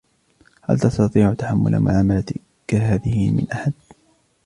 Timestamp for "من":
3.31-3.51